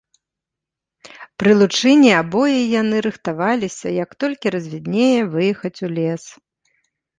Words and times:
Пры 1.43 1.51
лучыне 1.59 2.11
абое 2.21 2.55
яны 2.81 2.97
рыхтаваліся, 3.07 3.87
як 4.03 4.19
толькі 4.25 4.55
развіднее, 4.59 5.13
выехаць 5.37 5.77
у 5.89 5.95
лес. 5.97 6.23